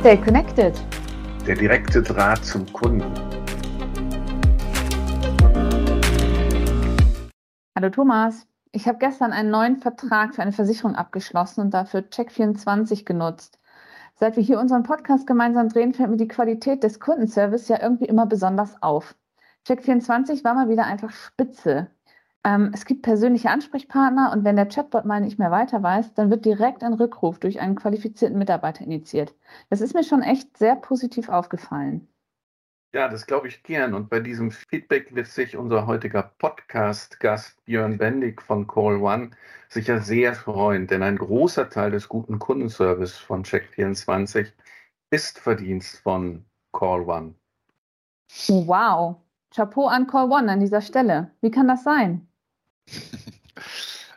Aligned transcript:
Stay 0.00 0.16
connected. 0.16 0.74
Der 1.46 1.54
direkte 1.54 2.02
Draht 2.02 2.44
zum 2.44 2.70
Kunden. 2.72 3.14
Hallo 7.76 7.90
Thomas. 7.90 8.46
Ich 8.72 8.88
habe 8.88 8.98
gestern 8.98 9.32
einen 9.32 9.50
neuen 9.50 9.76
Vertrag 9.76 10.34
für 10.34 10.42
eine 10.42 10.52
Versicherung 10.52 10.94
abgeschlossen 10.96 11.60
und 11.60 11.74
dafür 11.74 12.00
Check24 12.00 13.04
genutzt. 13.04 13.58
Seit 14.14 14.36
wir 14.36 14.42
hier 14.42 14.60
unseren 14.60 14.82
Podcast 14.82 15.26
gemeinsam 15.26 15.68
drehen, 15.68 15.94
fällt 15.94 16.10
mir 16.10 16.16
die 16.16 16.28
Qualität 16.28 16.82
des 16.82 17.00
Kundenservice 17.00 17.68
ja 17.68 17.82
irgendwie 17.82 18.04
immer 18.04 18.26
besonders 18.26 18.82
auf. 18.82 19.14
Check24 19.66 20.44
war 20.44 20.54
mal 20.54 20.68
wieder 20.68 20.86
einfach 20.86 21.10
spitze. 21.10 21.90
Ähm, 22.44 22.70
es 22.74 22.84
gibt 22.84 23.02
persönliche 23.02 23.50
Ansprechpartner 23.50 24.32
und 24.32 24.44
wenn 24.44 24.56
der 24.56 24.66
Chatbot 24.66 25.04
mal 25.04 25.20
nicht 25.20 25.38
mehr 25.38 25.52
weiter 25.52 25.82
weiß, 25.82 26.14
dann 26.14 26.30
wird 26.30 26.44
direkt 26.44 26.82
ein 26.82 26.94
Rückruf 26.94 27.38
durch 27.38 27.60
einen 27.60 27.76
qualifizierten 27.76 28.36
Mitarbeiter 28.36 28.84
initiiert. 28.84 29.34
Das 29.70 29.80
ist 29.80 29.94
mir 29.94 30.02
schon 30.02 30.22
echt 30.22 30.56
sehr 30.56 30.74
positiv 30.74 31.28
aufgefallen. 31.28 32.08
Ja, 32.94 33.08
das 33.08 33.26
glaube 33.26 33.48
ich 33.48 33.62
gern. 33.62 33.94
Und 33.94 34.10
bei 34.10 34.20
diesem 34.20 34.50
Feedback 34.50 35.14
wird 35.14 35.28
sich 35.28 35.56
unser 35.56 35.86
heutiger 35.86 36.34
Podcast-Gast 36.38 37.64
Björn 37.64 37.96
Bendig 37.96 38.42
von 38.42 38.66
Call 38.66 38.96
One 38.96 39.30
sicher 39.70 40.00
sehr 40.00 40.34
freuen, 40.34 40.86
denn 40.86 41.02
ein 41.02 41.16
großer 41.16 41.70
Teil 41.70 41.92
des 41.92 42.08
guten 42.08 42.38
Kundenservice 42.38 43.16
von 43.16 43.44
Check24 43.44 44.52
ist 45.10 45.38
Verdienst 45.38 46.00
von 46.00 46.44
Call 46.72 47.02
One. 47.08 47.34
Wow. 48.48 49.16
Chapeau 49.54 49.86
an 49.86 50.06
Call 50.06 50.30
One 50.30 50.50
an 50.50 50.60
dieser 50.60 50.82
Stelle. 50.82 51.30
Wie 51.40 51.50
kann 51.50 51.68
das 51.68 51.84
sein? 51.84 52.28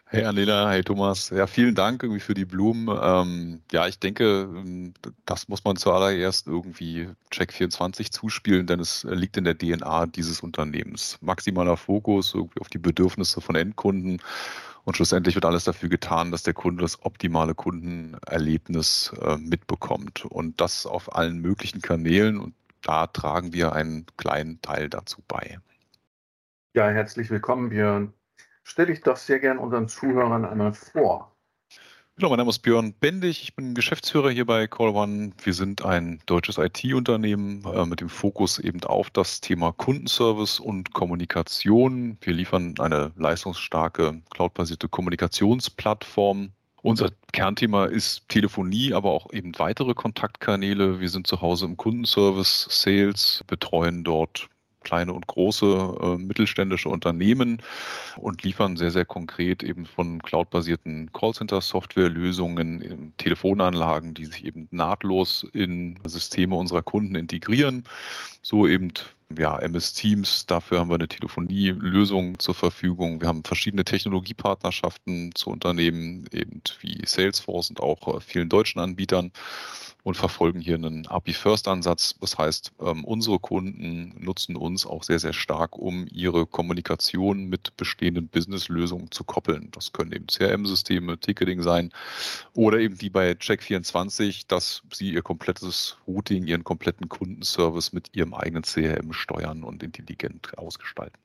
Hey 0.08 0.24
Anela, 0.24 0.70
hey 0.70 0.84
Thomas. 0.84 1.32
Ja, 1.32 1.48
vielen 1.48 1.73
Dank 1.73 2.04
irgendwie 2.04 2.22
für 2.22 2.36
die 2.36 2.46
Blumen. 2.46 2.96
Ähm, 3.02 3.62
ja, 3.72 3.88
ich 3.88 4.00
denke, 4.00 4.44
ähm, 4.44 4.94
das 5.26 5.48
muss 5.50 5.64
man 5.66 5.76
zuallererst 5.78 6.48
irgendwie 6.48 7.09
Check24 7.31 8.12
zuspielen, 8.12 8.67
denn 8.67 8.80
es 8.80 9.04
liegt 9.04 9.36
in 9.36 9.44
der 9.44 9.58
DNA 9.58 10.06
dieses 10.06 10.42
Unternehmens. 10.42 11.17
Maximaler 11.22 11.76
Fokus 11.76 12.34
irgendwie 12.36 12.62
auf 12.62 12.70
die 12.70 12.78
Bedürfnisse 12.78 13.42
von 13.42 13.56
Endkunden 13.56 14.22
und 14.86 14.95
schlussendlich 14.95 15.34
wird 15.36 15.45
alles 15.45 15.64
dafür 15.64 15.89
getan, 15.89 16.32
dass 16.32 16.44
der 16.44 16.54
Kunde 16.54 16.84
das 16.84 17.04
optimale 17.04 17.56
Kundenerlebnis 17.56 19.11
äh, 19.22 19.38
mitbekommt 19.38 20.23
und 20.23 20.61
das 20.61 20.86
auf 20.86 21.16
allen 21.16 21.39
möglichen 21.39 21.82
Kanälen 21.82 22.39
und 22.39 22.54
da 22.84 23.08
tragen 23.08 23.52
wir 23.52 23.73
einen 23.73 24.06
kleinen 24.16 24.61
Teil 24.61 24.89
dazu 24.89 25.23
bei. 25.28 25.58
Ja, 26.76 26.89
herzlich 26.89 27.32
willkommen, 27.32 27.70
Björn. 27.70 28.14
Stell 28.67 28.88
dich 28.88 29.02
doch 29.02 29.16
sehr 29.16 29.39
gern 29.39 29.59
unseren 29.59 29.88
Zuhörern 29.88 30.44
einmal 30.44 30.73
vor. 30.73 31.31
Hallo, 32.17 32.30
mein 32.30 32.38
Name 32.38 32.49
ist 32.49 32.59
Björn 32.59 32.94
Bendig. 32.94 33.44
Ich 33.44 33.55
bin 33.55 33.75
Geschäftsführer 33.75 34.31
hier 34.31 34.45
bei 34.45 34.66
Call 34.66 34.89
One. 34.89 35.33
Wir 35.44 35.53
sind 35.53 35.85
ein 35.85 36.19
deutsches 36.25 36.58
IT-Unternehmen 36.58 37.63
äh, 37.63 37.86
mit 37.86 38.02
dem 38.02 38.09
Fokus 38.09 38.58
eben 38.58 38.83
auf 38.83 39.11
das 39.11 39.39
Thema 39.39 39.71
Kundenservice 39.71 40.59
und 40.59 40.93
Kommunikation. 40.93 42.17
Wir 42.21 42.33
liefern 42.33 42.73
eine 42.80 43.11
leistungsstarke 43.17 44.21
cloudbasierte 44.31 44.89
Kommunikationsplattform. 44.89 46.49
Unser 46.81 47.11
Kernthema 47.33 47.86
ist 47.86 48.27
Telefonie, 48.30 48.93
aber 48.93 49.11
auch 49.11 49.31
eben 49.31 49.52
weitere 49.59 49.93
Kontaktkanäle. 49.93 50.99
Wir 50.99 51.09
sind 51.09 51.27
zu 51.27 51.39
Hause 51.41 51.66
im 51.66 51.77
Kundenservice, 51.77 52.67
Sales, 52.71 53.43
betreuen 53.45 54.03
dort 54.03 54.49
kleine 54.86 55.11
und 55.11 55.28
große 55.28 55.97
äh, 56.02 56.17
mittelständische 56.17 56.88
Unternehmen 56.88 57.61
und 58.16 58.44
liefern 58.44 58.78
sehr, 58.78 58.92
sehr 58.92 59.03
konkret 59.03 59.64
eben 59.64 59.86
von 59.86 60.22
cloudbasierten 60.22 61.11
Callcenter-Softwarelösungen, 61.11 63.11
Telefonanlagen, 63.17 64.14
die 64.14 64.25
sich 64.25 64.45
eben 64.45 64.69
nahtlos 64.72 65.45
in 65.52 66.00
Systeme 66.05 66.55
unserer 66.55 66.83
Kunden 66.83 67.16
integrieren. 67.16 67.83
So 68.42 68.67
eben 68.67 68.94
ja, 69.38 69.58
MS 69.58 69.94
Teams, 69.94 70.45
dafür 70.45 70.80
haben 70.80 70.89
wir 70.89 70.95
eine 70.95 71.08
Telefonielösung 71.08 72.37
zur 72.39 72.54
Verfügung. 72.54 73.21
Wir 73.21 73.27
haben 73.27 73.43
verschiedene 73.43 73.83
Technologiepartnerschaften 73.83 75.33
zu 75.33 75.49
Unternehmen, 75.49 76.27
eben 76.31 76.61
wie 76.81 77.02
Salesforce 77.05 77.71
und 77.71 77.80
auch 77.80 78.15
äh, 78.15 78.21
vielen 78.21 78.49
deutschen 78.49 78.80
Anbietern 78.80 79.31
und 80.05 80.16
verfolgen 80.16 80.61
hier 80.61 80.76
einen 80.76 81.08
API-First-Ansatz. 81.08 82.14
Das 82.21 82.38
heißt, 82.38 82.73
ähm, 82.80 83.04
unsere 83.04 83.39
Kunden 83.39 84.14
nutzen 84.23 84.55
uns 84.55 84.86
auch 84.86 85.02
sehr, 85.02 85.17
sehr 85.17 85.33
stark, 85.33 85.80
um 85.80 86.05
ihre 86.11 86.45
Kommunikation 86.45 87.49
mit 87.49 87.76
bestehenden 87.76 88.27
Business-Lösungen 88.27 89.10
zu 89.10 89.23
koppeln. 89.23 89.70
Das 89.71 89.93
können 89.93 90.11
eben 90.11 90.27
CRM-Systeme, 90.27 91.20
Ticketing 91.20 91.64
sein 91.64 91.89
oder 92.54 92.77
eben 92.77 93.02
wie 93.02 93.10
bei 93.10 93.32
Check24, 93.32 94.45
dass 94.48 94.83
sie 94.93 95.11
ihr 95.11 95.23
komplettes 95.23 95.98
Routing, 96.08 96.45
ihren 96.45 96.64
kompletten 96.64 97.10
Kundenservice 97.10 97.92
mit 97.92 98.16
ihrem 98.16 98.36
eigenen 98.36 98.61
CRM 98.61 99.11
steuern 99.11 99.64
und 99.64 99.82
intelligent 99.82 100.55
ausgestalten. 100.55 101.17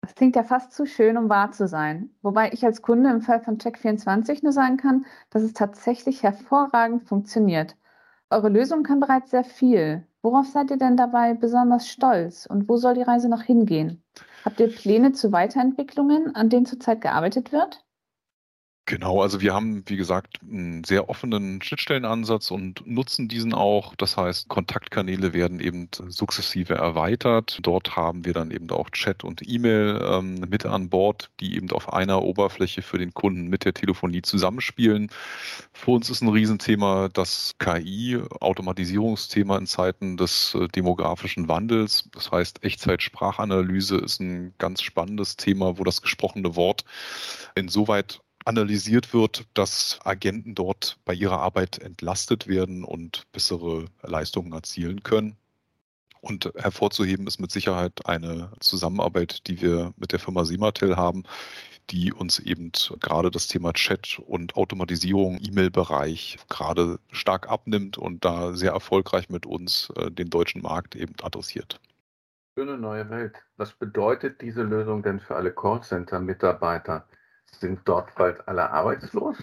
Das 0.00 0.16
klingt 0.16 0.34
ja 0.34 0.42
fast 0.42 0.72
zu 0.72 0.84
schön, 0.84 1.16
um 1.16 1.28
wahr 1.28 1.52
zu 1.52 1.68
sein. 1.68 2.10
Wobei 2.22 2.50
ich 2.50 2.64
als 2.64 2.82
Kunde 2.82 3.08
im 3.10 3.20
Fall 3.20 3.40
von 3.40 3.58
Check24 3.58 4.40
nur 4.42 4.52
sagen 4.52 4.78
kann, 4.78 5.06
dass 5.30 5.44
es 5.44 5.52
tatsächlich 5.52 6.24
hervorragend 6.24 7.04
funktioniert. 7.04 7.76
Eure 8.34 8.48
Lösung 8.48 8.82
kann 8.82 8.98
bereits 8.98 9.30
sehr 9.30 9.44
viel. 9.44 10.08
Worauf 10.20 10.48
seid 10.48 10.68
ihr 10.72 10.76
denn 10.76 10.96
dabei 10.96 11.34
besonders 11.34 11.86
stolz 11.86 12.46
und 12.46 12.68
wo 12.68 12.76
soll 12.76 12.94
die 12.94 13.02
Reise 13.02 13.28
noch 13.28 13.42
hingehen? 13.42 14.02
Habt 14.44 14.58
ihr 14.58 14.74
Pläne 14.74 15.12
zu 15.12 15.30
Weiterentwicklungen, 15.30 16.34
an 16.34 16.48
denen 16.48 16.66
zurzeit 16.66 17.00
gearbeitet 17.00 17.52
wird? 17.52 17.84
Genau, 18.86 19.22
also 19.22 19.40
wir 19.40 19.54
haben, 19.54 19.82
wie 19.86 19.96
gesagt, 19.96 20.40
einen 20.42 20.84
sehr 20.84 21.08
offenen 21.08 21.62
Schnittstellenansatz 21.62 22.50
und 22.50 22.86
nutzen 22.86 23.28
diesen 23.28 23.54
auch. 23.54 23.94
Das 23.96 24.18
heißt, 24.18 24.48
Kontaktkanäle 24.48 25.32
werden 25.32 25.58
eben 25.58 25.88
sukzessive 26.08 26.74
erweitert. 26.74 27.60
Dort 27.62 27.96
haben 27.96 28.26
wir 28.26 28.34
dann 28.34 28.50
eben 28.50 28.68
auch 28.68 28.90
Chat 28.90 29.24
und 29.24 29.40
E-Mail 29.48 30.02
ähm, 30.04 30.34
mit 30.50 30.66
an 30.66 30.90
Bord, 30.90 31.30
die 31.40 31.56
eben 31.56 31.70
auf 31.70 31.94
einer 31.94 32.22
Oberfläche 32.22 32.82
für 32.82 32.98
den 32.98 33.14
Kunden 33.14 33.48
mit 33.48 33.64
der 33.64 33.72
Telefonie 33.72 34.20
zusammenspielen. 34.20 35.08
Für 35.72 35.92
uns 35.92 36.10
ist 36.10 36.20
ein 36.20 36.28
Riesenthema 36.28 37.08
das 37.08 37.54
KI, 37.58 38.20
Automatisierungsthema 38.40 39.56
in 39.56 39.66
Zeiten 39.66 40.18
des 40.18 40.54
äh, 40.56 40.68
demografischen 40.68 41.48
Wandels. 41.48 42.10
Das 42.12 42.30
heißt, 42.30 42.62
Echtzeit-Sprachanalyse 42.62 43.96
ist 43.96 44.20
ein 44.20 44.52
ganz 44.58 44.82
spannendes 44.82 45.38
Thema, 45.38 45.78
wo 45.78 45.84
das 45.84 46.02
gesprochene 46.02 46.54
Wort 46.54 46.84
insoweit 47.54 48.20
analysiert 48.44 49.14
wird, 49.14 49.46
dass 49.54 49.98
Agenten 50.04 50.54
dort 50.54 50.98
bei 51.04 51.14
ihrer 51.14 51.40
Arbeit 51.40 51.78
entlastet 51.78 52.46
werden 52.46 52.84
und 52.84 53.24
bessere 53.32 53.86
Leistungen 54.02 54.52
erzielen 54.52 55.02
können. 55.02 55.36
Und 56.20 56.50
hervorzuheben 56.56 57.26
ist 57.26 57.38
mit 57.38 57.50
Sicherheit 57.50 58.06
eine 58.06 58.50
Zusammenarbeit, 58.60 59.46
die 59.46 59.60
wir 59.60 59.92
mit 59.96 60.12
der 60.12 60.18
Firma 60.18 60.44
Simatel 60.44 60.96
haben, 60.96 61.24
die 61.90 62.14
uns 62.14 62.38
eben 62.38 62.72
gerade 63.00 63.30
das 63.30 63.46
Thema 63.46 63.74
Chat 63.74 64.18
und 64.26 64.56
Automatisierung, 64.56 65.38
E-Mail-Bereich 65.42 66.38
gerade 66.48 66.98
stark 67.10 67.50
abnimmt 67.50 67.98
und 67.98 68.24
da 68.24 68.54
sehr 68.54 68.72
erfolgreich 68.72 69.28
mit 69.28 69.44
uns 69.44 69.90
äh, 69.96 70.10
den 70.10 70.30
deutschen 70.30 70.62
Markt 70.62 70.96
eben 70.96 71.14
adressiert. 71.22 71.78
Schöne 72.56 72.78
neue 72.78 73.10
Welt. 73.10 73.42
Was 73.56 73.72
bedeutet 73.72 74.40
diese 74.40 74.62
Lösung 74.62 75.02
denn 75.02 75.20
für 75.20 75.36
alle 75.36 75.52
Callcenter-Mitarbeiter? 75.52 77.06
Sind 77.52 77.80
dort 77.84 78.14
bald 78.14 78.46
alle 78.48 78.70
arbeitslos? 78.70 79.36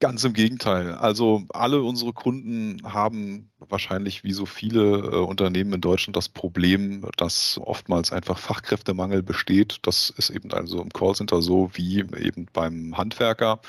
Ganz 0.00 0.24
im 0.24 0.32
Gegenteil. 0.32 0.94
Also 0.94 1.42
alle 1.50 1.82
unsere 1.82 2.14
Kunden 2.14 2.80
haben 2.84 3.50
wahrscheinlich 3.58 4.24
wie 4.24 4.32
so 4.32 4.46
viele 4.46 4.80
äh, 4.80 5.16
Unternehmen 5.16 5.74
in 5.74 5.82
Deutschland 5.82 6.16
das 6.16 6.30
Problem, 6.30 7.06
dass 7.18 7.60
oftmals 7.62 8.10
einfach 8.10 8.38
Fachkräftemangel 8.38 9.22
besteht. 9.22 9.78
Das 9.82 10.08
ist 10.16 10.30
eben 10.30 10.52
also 10.54 10.80
im 10.80 10.88
Callcenter 10.88 11.42
so 11.42 11.70
wie 11.74 11.98
eben 11.98 12.46
beim 12.54 12.96
Handwerker. 12.96 13.60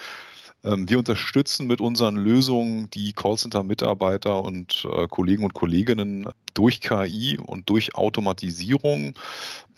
Ähm, 0.63 0.90
wir 0.90 1.00
unterstützen 1.00 1.68
mit 1.68 1.81
unseren 1.81 2.16
Lösungen 2.16 2.89
die 2.92 3.12
Callcenter-Mitarbeiter 3.12 4.42
und 4.42 4.88
äh, 4.89 5.07
Kollegen 5.07 5.44
und 5.44 5.54
Kolleginnen 5.54 6.30
durch 6.54 6.80
KI 6.80 7.39
und 7.45 7.69
durch 7.69 7.95
Automatisierung 7.95 9.16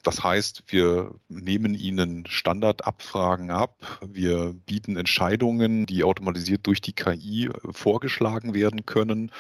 das 0.04 0.24
heißt, 0.24 0.64
wir 0.68 1.16
nehmen 1.30 1.74
ihnen 1.74 2.26
Standardabfragen 2.28 3.50
ab. 3.52 4.00
Wir 4.06 4.54
bieten 4.66 4.98
Entscheidungen, 4.98 5.86
die 5.86 6.04
automatisiert 6.04 6.68
durch 6.68 6.82
die 6.82 6.94
KI 6.94 7.50
vorgeschlagen 7.72 8.54
werden 8.54 8.86
können. 8.86 9.32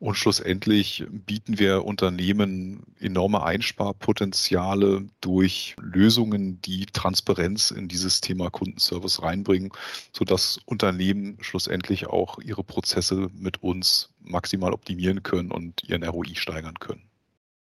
Und 0.00 0.16
schlussendlich 0.16 1.06
bieten 1.10 1.58
wir 1.58 1.84
Unternehmen 1.84 2.82
enorme 3.00 3.42
Einsparpotenziale 3.42 5.06
durch 5.22 5.76
Lösungen, 5.80 6.60
die 6.60 6.84
Transparenz 6.84 7.70
in 7.70 7.88
dieses 7.88 8.20
Thema 8.20 8.50
Kundenservice 8.50 9.22
reinbringen, 9.22 9.70
sodass 10.12 10.58
Unternehmen 10.66 11.38
schlussendlich 11.40 12.08
auch 12.08 12.38
ihre 12.40 12.64
Prozesse 12.64 13.28
mit 13.32 13.62
uns 13.62 14.10
maximal 14.20 14.74
optimieren 14.74 15.22
können 15.22 15.50
und 15.50 15.88
ihren 15.88 16.04
ROI 16.04 16.34
steigern 16.34 16.78
können. 16.78 17.08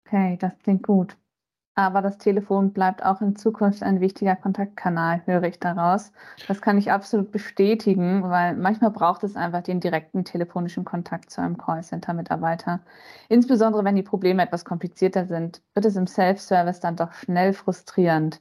Okay, 0.07 0.39
das 0.41 0.53
klingt 0.63 0.85
gut. 0.85 1.17
Aber 1.75 2.03
das 2.03 2.19
Telefon 2.19 2.73
bleibt 2.73 3.05
auch 3.05 3.21
in 3.21 3.35
Zukunft 3.35 3.83
ein 3.83 4.01
wichtiger 4.01 4.37
Kontaktkanal, 4.37 5.23
höre 5.27 5.43
ich 5.45 5.59
daraus. 5.59 6.13
Das 6.47 6.61
kann 6.61 6.79
ich 6.79 6.93
absolut 6.93 7.33
bestätigen, 7.33 8.23
weil 8.23 8.55
manchmal 8.57 8.91
braucht 8.91 9.25
es 9.25 9.35
einfach 9.35 9.63
den 9.63 9.81
direkten 9.81 10.25
telefonischen 10.25 10.85
Kontakt 10.85 11.31
zu 11.31 11.41
einem 11.41 11.59
Callcenter-Mitarbeiter. 11.59 12.81
Insbesondere 13.29 13.85
wenn 13.85 13.97
die 13.97 14.03
Probleme 14.03 14.43
etwas 14.43 14.65
komplizierter 14.65 15.27
sind, 15.27 15.63
wird 15.75 15.87
es 15.87 15.97
im 15.97 16.07
Self-Service 16.07 16.81
dann 16.81 16.97
doch 16.97 17.13
schnell 17.13 17.53
frustrierend. 17.53 18.41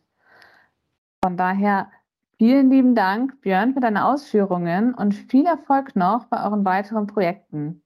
Von 1.24 1.38
daher 1.38 1.90
vielen 2.38 2.70
lieben 2.70 2.94
Dank, 2.94 3.42
Björn, 3.42 3.74
für 3.74 3.80
deine 3.80 4.06
Ausführungen 4.06 4.94
und 4.94 5.16
viel 5.16 5.46
Erfolg 5.46 5.96
noch 5.96 6.26
bei 6.26 6.44
euren 6.44 6.66
weiteren 6.66 7.08
Projekten. 7.08 7.82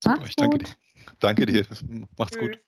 Super, 0.00 0.24
ich 0.26 0.36
danke 0.36 0.58
dir. 0.58 0.68
Danke 1.18 1.46
dir. 1.46 1.66
Macht's 2.16 2.38
gut. 2.38 2.60